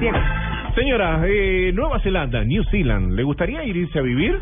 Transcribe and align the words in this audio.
Diego. 0.00 0.18
Señora, 0.74 1.22
eh, 1.26 1.72
Nueva 1.74 2.00
Zelanda, 2.00 2.44
New 2.44 2.62
Zealand, 2.64 3.12
¿le 3.12 3.22
gustaría 3.22 3.64
irse 3.64 3.98
a 3.98 4.02
vivir? 4.02 4.38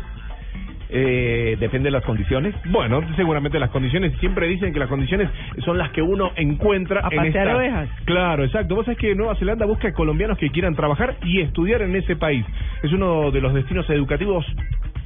Eh, 0.89 1.57
depende 1.59 1.87
de 1.87 1.91
las 1.91 2.03
condiciones. 2.03 2.53
Bueno, 2.65 3.01
seguramente 3.15 3.57
las 3.59 3.69
condiciones, 3.69 4.13
siempre 4.19 4.47
dicen 4.47 4.71
que 4.73 4.79
las 4.79 4.89
condiciones 4.89 5.29
son 5.63 5.77
las 5.77 5.89
que 5.91 6.01
uno 6.01 6.31
encuentra 6.35 7.01
A 7.05 7.09
en 7.13 7.25
esta... 7.25 7.55
ovejas. 7.55 7.89
Claro, 8.05 8.43
exacto. 8.43 8.75
Vos 8.75 8.85
sabés 8.85 8.99
que 8.99 9.15
Nueva 9.15 9.35
Zelanda 9.35 9.65
busca 9.65 9.91
colombianos 9.93 10.37
que 10.37 10.49
quieran 10.49 10.75
trabajar 10.75 11.15
y 11.23 11.41
estudiar 11.41 11.81
en 11.81 11.95
ese 11.95 12.15
país. 12.15 12.45
Es 12.83 12.91
uno 12.91 13.31
de 13.31 13.41
los 13.41 13.53
destinos 13.53 13.89
educativos 13.89 14.45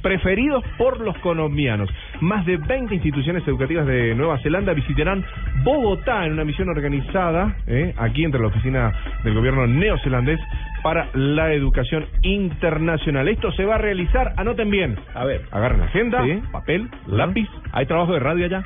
preferidos 0.02 0.64
por 0.78 1.00
los 1.00 1.16
colombianos. 1.18 1.88
Más 2.20 2.44
de 2.46 2.56
20 2.56 2.94
instituciones 2.94 3.46
educativas 3.46 3.86
de 3.86 4.14
Nueva 4.14 4.38
Zelanda 4.38 4.72
visitarán 4.72 5.24
Bogotá 5.62 6.26
en 6.26 6.32
una 6.32 6.44
misión 6.44 6.68
organizada 6.68 7.56
eh, 7.66 7.94
aquí 7.96 8.24
entre 8.24 8.40
la 8.40 8.48
oficina 8.48 8.92
del 9.24 9.34
gobierno 9.34 9.66
neozelandés 9.66 10.40
para 10.82 11.08
la 11.14 11.52
educación 11.52 12.06
internacional. 12.22 13.28
Esto 13.28 13.52
se 13.52 13.64
va 13.64 13.74
a 13.74 13.78
realizar, 13.78 14.32
anoten 14.36 14.70
bien, 14.70 14.96
A 15.14 15.24
ver. 15.24 15.42
agarren 15.50 15.82
agenda, 15.82 16.22
Sí. 16.24 16.40
papel, 16.52 16.88
lápiz. 17.06 17.48
¿Hay 17.72 17.86
trabajo 17.86 18.14
de 18.14 18.20
radio 18.20 18.46
allá? 18.46 18.62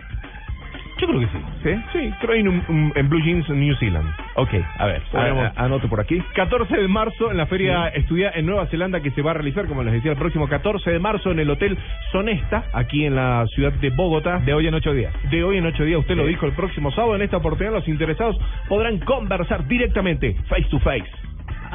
Yo 1.00 1.08
creo 1.08 1.20
que 1.20 1.26
sí. 1.26 1.38
¿Sí? 1.64 1.82
Sí, 1.92 2.12
creo 2.20 2.34
en, 2.36 2.48
un- 2.48 2.64
un- 2.68 2.92
en 2.94 3.08
Blue 3.08 3.20
Jeans, 3.20 3.48
New 3.50 3.74
Zealand. 3.76 4.08
Ok, 4.36 4.50
a 4.78 4.86
ver. 4.86 5.02
Podríamos- 5.10 5.44
a- 5.56 5.60
a- 5.60 5.64
anoto 5.64 5.88
por 5.88 6.00
aquí. 6.00 6.22
14 6.34 6.76
de 6.76 6.86
marzo 6.88 7.30
en 7.30 7.36
la 7.36 7.46
Feria 7.46 7.88
Estudia 7.88 8.30
en 8.34 8.46
Nueva 8.46 8.66
Zelanda 8.66 9.00
que 9.00 9.10
se 9.10 9.20
va 9.22 9.32
a 9.32 9.34
realizar, 9.34 9.66
como 9.66 9.82
les 9.82 9.92
decía, 9.92 10.12
el 10.12 10.16
próximo 10.18 10.48
14 10.48 10.90
de 10.92 10.98
marzo 11.00 11.32
en 11.32 11.40
el 11.40 11.50
Hotel 11.50 11.76
Sonesta, 12.12 12.64
aquí 12.72 13.04
en 13.06 13.16
la 13.16 13.44
ciudad 13.54 13.72
de 13.72 13.90
Bogotá. 13.90 14.38
De 14.38 14.54
hoy 14.54 14.66
en 14.68 14.74
ocho 14.74 14.92
días. 14.92 15.12
De 15.30 15.42
hoy 15.42 15.58
en 15.58 15.66
ocho 15.66 15.84
días, 15.84 15.98
usted 16.00 16.16
lo 16.16 16.22
Sí. 16.24 16.28
dijo 16.30 16.46
el 16.46 16.52
próximo 16.52 16.90
sábado. 16.92 17.16
En 17.16 17.22
esta 17.22 17.38
oportunidad, 17.38 17.74
los 17.74 17.88
interesados 17.88 18.36
podrán 18.68 18.98
conversar 19.00 19.66
directamente, 19.66 20.36
face 20.48 20.66
to 20.70 20.78
face, 20.78 21.04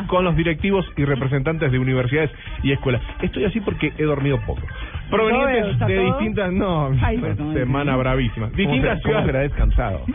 con 0.08 0.24
los 0.24 0.36
directivos 0.36 0.86
y 0.96 1.04
representantes 1.04 1.72
de 1.72 1.78
universidades 1.80 2.32
y 2.64 2.72
escuelas. 2.72 3.02
Estoy 3.22 3.44
así 3.46 3.60
porque 3.60 3.92
he 3.98 4.04
dormido 4.04 4.40
poco. 4.46 4.62
Provenientes 5.10 5.74
¿Está 5.74 5.86
de 5.88 5.96
todo? 5.96 6.06
distintas, 6.06 6.54
no, 6.54 6.92
Ay, 7.02 7.18
perdón. 7.18 7.54
semana 7.54 7.96
bravísima. 7.98 8.48
Distintas 8.56 9.02
¿Cómo 9.02 9.14
será 9.14 9.24
ciudades. 9.26 9.52
descansado? 9.52 10.06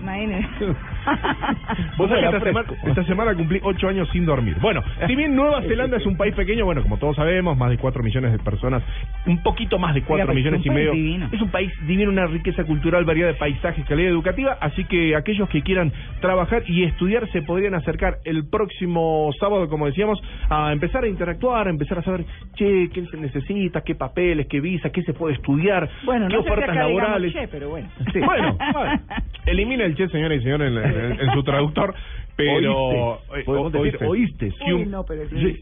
Imagínese. 0.00 0.66
Vos 1.96 2.08
sabés 2.08 2.30
que 2.30 2.36
esta 2.36 2.40
semana, 2.44 2.68
esta 2.84 3.04
semana 3.04 3.34
cumplí 3.34 3.60
ocho 3.62 3.88
años 3.88 4.08
sin 4.12 4.24
dormir. 4.26 4.56
Bueno, 4.60 4.82
si 5.06 5.14
bien 5.14 5.34
Nueva 5.34 5.62
Zelanda 5.68 5.96
es 5.96 6.06
un 6.06 6.16
país 6.16 6.34
pequeño, 6.34 6.64
bueno, 6.64 6.82
como 6.82 6.98
todos 6.98 7.16
sabemos, 7.16 7.56
más 7.56 7.70
de 7.70 7.78
cuatro 7.78 8.02
millones 8.02 8.32
de 8.32 8.38
personas, 8.38 8.82
un 9.26 9.42
poquito 9.42 9.78
más 9.78 9.94
de 9.94 10.02
cuatro 10.02 10.32
millones 10.34 10.60
es 10.60 10.66
y 10.66 10.70
medio. 10.70 10.92
divino. 10.92 11.28
Es 11.32 11.40
un 11.40 11.50
país 11.50 11.72
divino, 11.86 12.10
una 12.10 12.26
riqueza 12.26 12.64
cultural, 12.64 13.04
variedad 13.04 13.28
de 13.28 13.34
paisajes, 13.34 13.84
calidad 13.86 14.10
educativa, 14.10 14.56
así 14.60 14.84
que 14.84 15.14
aquellos 15.16 15.48
que 15.48 15.62
quieran 15.62 15.92
trabajar 16.20 16.62
y 16.66 16.84
estudiar 16.84 17.28
se 17.32 17.42
podrían 17.42 17.74
acercar 17.74 18.18
el 18.24 18.48
próximo 18.48 19.30
sábado, 19.38 19.68
como 19.68 19.86
decíamos, 19.86 20.20
a 20.50 20.72
empezar 20.72 21.04
a 21.04 21.08
interactuar, 21.08 21.66
a 21.66 21.70
empezar 21.70 21.98
a 21.98 22.02
saber, 22.02 22.24
che, 22.54 22.88
qué 22.92 23.04
se 23.06 23.16
necesita, 23.16 23.82
qué 23.82 23.94
papeles, 24.32 24.46
qué 24.48 24.60
visa, 24.60 24.90
qué 24.90 25.02
se 25.02 25.12
puede 25.12 25.34
estudiar, 25.34 25.88
Bueno, 26.04 26.28
qué 26.28 26.34
no 26.34 26.40
ofertas 26.40 26.74
laborales. 26.76 27.32
che, 27.32 27.48
pero 27.48 27.68
bueno. 27.70 27.88
Sí. 28.12 28.20
Bueno, 28.32 28.56
bueno, 28.72 29.00
elimina 29.46 29.84
el 29.84 29.94
che, 29.96 30.08
señora 30.08 30.34
y 30.34 30.40
señor, 30.42 30.62
en, 30.62 30.76
en- 30.78 31.20
en 31.20 31.30
su 31.32 31.42
traductor, 31.42 31.94
pero... 32.36 33.18
Oíste. 33.46 34.04
oíste. 34.06 34.52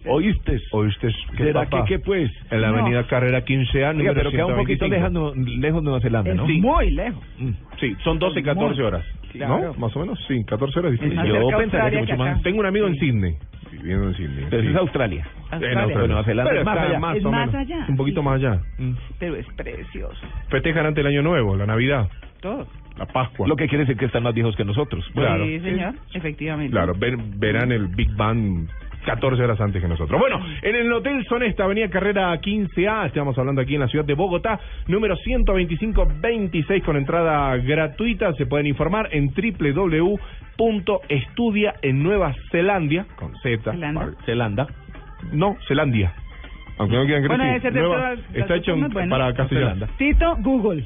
¿Oíste? 0.07 0.59
¿Oíste? 0.73 1.09
¿Qué, 1.37 1.45
¿Será 1.45 1.67
que 1.67 1.83
qué 1.89 1.99
pues? 1.99 2.31
En 2.51 2.61
la 2.61 2.71
No. 2.71 2.79
avenida 2.79 3.07
Carrera 3.07 3.45
15A, 3.45 3.75
Oiga, 3.75 3.93
número 3.93 4.15
pero 4.15 4.31
queda 4.31 4.47
un 4.47 4.57
poquito 4.57 4.87
125. 4.87 4.91
lejano- 4.91 5.35
lejos 5.61 5.81
de 5.81 5.85
Nueva 5.85 6.01
Zelanda, 6.01 6.35
¿no? 6.35 6.47
Sí. 6.47 6.61
muy 6.61 6.91
lejos. 6.91 7.23
Mm. 7.39 7.51
Sí, 7.81 7.97
son 8.05 8.19
12, 8.19 8.43
14 8.43 8.83
horas. 8.83 9.05
Claro. 9.33 9.73
¿No? 9.73 9.75
Más 9.75 9.95
o 9.97 10.01
menos, 10.01 10.19
sí, 10.27 10.45
14 10.45 10.79
horas. 10.81 10.93
Yo 11.01 11.49
pensaría 11.59 11.91
que 12.01 12.13
mucho 12.13 12.17
más. 12.17 12.43
tengo 12.43 12.61
un 12.61 12.67
amigo 12.67 12.87
en 12.89 12.95
Sydney, 12.97 13.35
viviendo 13.81 14.09
en 14.09 14.15
Sydney. 14.15 14.47
Pero 14.51 14.63
sí. 14.63 14.69
es 14.69 14.77
Australia. 14.77 15.27
En 15.27 15.53
Australia. 15.55 15.81
Australia. 15.83 16.07
Nueva 16.09 16.25
Zelanda 16.25 16.51
Pero 16.51 16.61
es 16.61 16.67
más 16.67 16.79
allá. 16.79 16.99
más 16.99 17.17
Es 17.17 17.25
o 17.25 17.31
más 17.33 17.47
menos, 17.53 17.55
allá, 17.67 17.87
un 17.89 17.97
poquito 17.97 18.21
sí. 18.21 18.25
más 18.25 18.35
allá. 18.37 18.61
Mm. 18.79 18.93
Pero 19.19 19.37
es 19.37 19.47
precioso. 19.57 20.27
Festejan 20.49 20.87
ante 20.87 21.01
el 21.01 21.07
Año 21.07 21.23
Nuevo, 21.23 21.57
la 21.57 21.67
Navidad, 21.67 22.09
Todo. 22.41 22.67
la 22.99 23.07
Pascua. 23.07 23.47
Lo 23.49 23.57
que 23.57 23.67
quiere 23.69 23.85
decir 23.85 23.97
que 23.97 24.07
están 24.07 24.23
más 24.23 24.35
viejos 24.35 24.55
que 24.57 24.65
nosotros. 24.65 25.05
Claro. 25.15 25.45
Sí, 25.45 25.61
señor. 25.61 25.95
Efectivamente. 26.15 26.71
Claro, 26.73 26.95
ver- 26.97 27.17
verán 27.37 27.73
el 27.73 27.87
Big 27.89 28.15
Bang 28.17 28.69
14 29.05 29.43
horas 29.43 29.61
antes 29.61 29.81
que 29.83 29.89
nosotros. 29.89 30.21
Bueno, 30.21 30.45
en 30.63 30.77
el 30.77 30.93
Hotel 30.93 31.25
Sonesta, 31.27 31.65
Avenida 31.65 31.89
Carrera 31.89 32.33
15A, 32.41 33.07
estamos 33.07 33.37
hablando 33.39 33.61
aquí 33.63 33.75
en 33.75 33.81
la 33.81 33.89
ciudad 33.89 34.05
de 34.05 34.15
Bogotá, 34.15 34.61
número 34.89 35.17
12526 35.17 36.83
con 36.85 36.97
entrada 36.97 37.57
gratuita. 37.57 38.33
Se 38.35 38.47
pueden 38.47 38.67
informar 38.67 39.09
en 39.13 39.31
www.estudia 40.59 41.75
en 41.83 42.03
Nueva 42.03 42.35
Zelandia, 42.51 43.07
con 43.17 43.35
Z, 43.43 43.73
Zelanda. 44.27 44.67
No, 45.33 45.57
Zelandia. 45.69 46.13
Aunque 46.79 46.97
no 46.97 47.05
quieran 47.05 47.25
creer, 47.25 47.39
Bueno, 47.39 47.61
sí, 47.61 47.69
Nueva- 47.79 48.15
está 48.33 48.55
hecho 48.57 48.73
en- 48.73 49.11
para 49.11 49.35
castellano. 49.35 49.87
Tito, 49.99 50.37
Google. 50.41 50.85